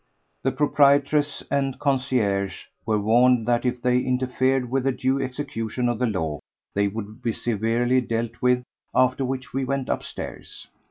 [0.41, 5.99] The proprietress and concierge were warned that if they interfered with the due execution of
[5.99, 6.39] the law
[6.73, 8.63] they would be severely dealt with;
[8.95, 10.65] after which we went upstairs.